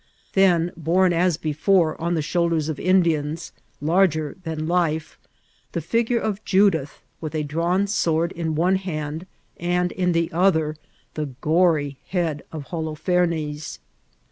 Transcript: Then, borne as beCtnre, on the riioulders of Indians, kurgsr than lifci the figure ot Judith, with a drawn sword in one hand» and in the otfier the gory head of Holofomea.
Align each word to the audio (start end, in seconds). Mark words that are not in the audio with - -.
Then, 0.33 0.71
borne 0.75 1.13
as 1.13 1.37
beCtnre, 1.37 1.95
on 1.99 2.15
the 2.15 2.21
riioulders 2.21 2.69
of 2.69 2.79
Indians, 2.79 3.51
kurgsr 3.83 4.41
than 4.41 4.61
lifci 4.65 5.13
the 5.73 5.79
figure 5.81 6.23
ot 6.25 6.43
Judith, 6.43 7.03
with 7.21 7.35
a 7.35 7.43
drawn 7.43 7.85
sword 7.85 8.31
in 8.31 8.55
one 8.55 8.77
hand» 8.77 9.27
and 9.57 9.91
in 9.91 10.13
the 10.13 10.29
otfier 10.29 10.75
the 11.13 11.27
gory 11.41 11.99
head 12.07 12.41
of 12.51 12.69
Holofomea. 12.69 13.77